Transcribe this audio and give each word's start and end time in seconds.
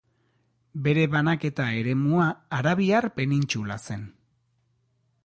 Bere 0.87 1.01
banaketa 1.15 1.67
eremua 1.81 2.25
Arabiar 2.61 3.09
penintsula 3.21 3.79
zen. 3.85 4.09